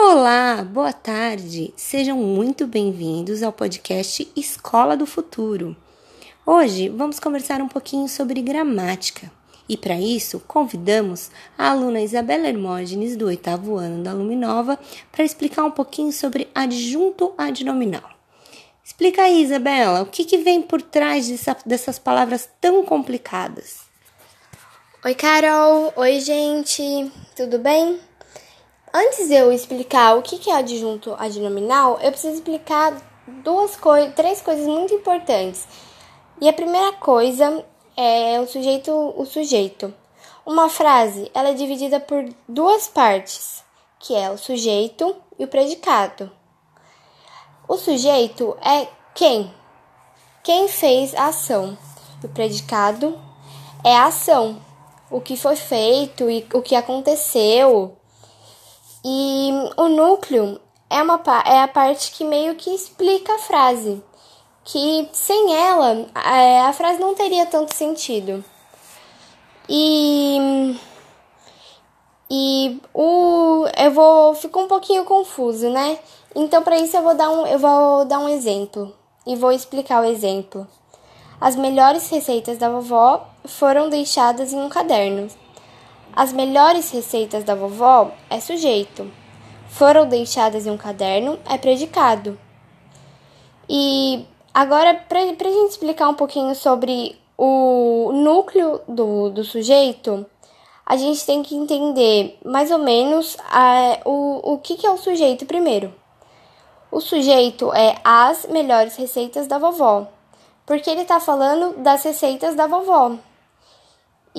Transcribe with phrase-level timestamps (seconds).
[0.00, 1.74] Olá, boa tarde.
[1.76, 5.76] Sejam muito bem-vindos ao podcast Escola do Futuro.
[6.46, 9.28] Hoje vamos conversar um pouquinho sobre gramática.
[9.68, 14.78] E para isso, convidamos a aluna Isabela Hermógenes, do oitavo ano da Luminova,
[15.10, 18.08] para explicar um pouquinho sobre adjunto adnominal.
[18.84, 23.80] Explica aí, Isabela, o que, que vem por trás dessa, dessas palavras tão complicadas?
[25.04, 25.92] Oi, Carol.
[25.96, 27.10] Oi, gente.
[27.34, 27.98] Tudo bem?
[29.00, 33.00] Antes de eu explicar o que é adjunto adnominal, eu preciso explicar
[33.44, 35.68] duas coisas, três coisas muito importantes.
[36.40, 37.64] E a primeira coisa
[37.96, 39.94] é o sujeito, o sujeito.
[40.44, 43.62] Uma frase, ela é dividida por duas partes,
[44.00, 46.28] que é o sujeito e o predicado.
[47.68, 49.54] O sujeito é quem?
[50.42, 51.78] Quem fez a ação.
[52.24, 53.16] O predicado
[53.84, 54.60] é a ação,
[55.08, 57.97] o que foi feito e o que aconteceu.
[59.04, 64.02] E o núcleo é, uma, é a parte que meio que explica a frase,
[64.64, 68.44] que sem ela é, a frase não teria tanto sentido.
[69.68, 70.76] E
[72.30, 75.98] e o eu vou ficou um pouquinho confuso, né?
[76.34, 78.94] Então para isso eu vou dar um eu vou dar um exemplo
[79.26, 80.66] e vou explicar o exemplo.
[81.40, 85.28] As melhores receitas da vovó foram deixadas em um caderno.
[86.18, 89.08] As melhores receitas da vovó é sujeito.
[89.68, 92.36] Foram deixadas em um caderno é predicado.
[93.68, 100.26] E agora, para a gente explicar um pouquinho sobre o núcleo do, do sujeito,
[100.84, 104.98] a gente tem que entender mais ou menos a, o, o que, que é o
[104.98, 105.94] sujeito primeiro.
[106.90, 110.08] O sujeito é as melhores receitas da vovó,
[110.66, 113.12] porque ele está falando das receitas da vovó.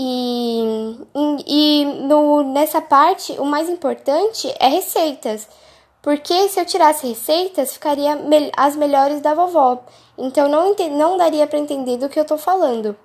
[0.02, 0.64] E,
[1.14, 5.46] e, e no, nessa parte, o mais importante é receitas,
[6.02, 9.84] porque se eu tirasse receitas, ficaria me as melhores da vovó.
[10.18, 12.96] Então não, não daria para entender do que eu estou falando.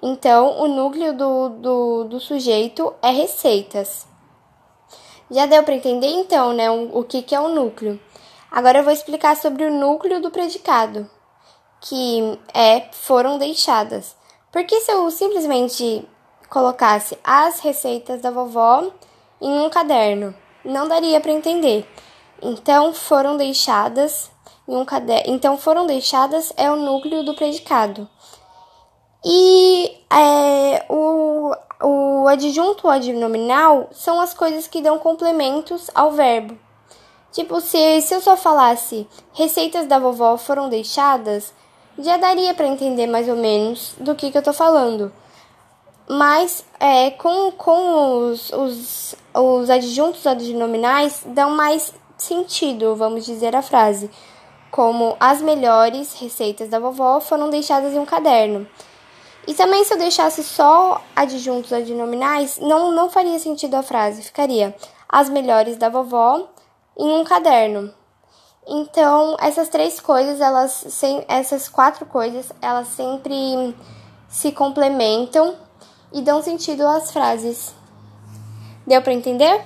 [0.00, 4.06] Então, o núcleo do, do, do sujeito é receitas.
[5.28, 7.98] Já deu para entender então, né, o, que, que é o núcleo?
[8.48, 11.10] Agora eu vou explicar sobre o núcleo do predicado,
[11.80, 14.16] que é foram deixadas.
[14.52, 16.08] Porque se eu simplesmente
[16.48, 18.90] colocasse as receitas da vovó
[19.40, 21.88] em um caderno, não daria para entender.
[22.42, 24.30] Então foram deixadas
[24.66, 25.34] em um caderno.
[25.34, 28.08] Então foram deixadas é o núcleo do predicado.
[29.24, 36.56] E é, o, o adjunto adnominal são as coisas que dão complementos ao verbo.
[37.32, 41.52] Tipo, se, se eu só falasse receitas da vovó foram deixadas,
[41.98, 45.12] já daria para entender mais ou menos do que, que eu tô falando.
[46.08, 53.60] Mas é, com, com os, os, os adjuntos adnominais dão mais sentido, vamos dizer a
[53.60, 54.10] frase.
[54.70, 58.66] Como as melhores receitas da vovó foram deixadas em um caderno.
[59.46, 64.22] E também se eu deixasse só adjuntos adnominais, não, não faria sentido a frase.
[64.22, 64.74] Ficaria
[65.08, 66.48] as melhores da vovó
[66.98, 67.92] em um caderno.
[68.66, 73.74] Então, essas três coisas, elas essas quatro coisas, elas sempre
[74.28, 75.56] se complementam
[76.12, 77.74] e dão sentido às frases.
[78.86, 79.60] Deu para entender?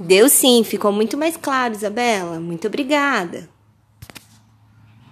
[0.00, 2.40] Deu sim, ficou muito mais claro, Isabela.
[2.40, 3.48] Muito obrigada.